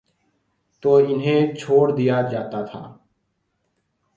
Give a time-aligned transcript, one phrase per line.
[0.81, 2.81] تو انہیں چھوڑ دیا جاتا تھا۔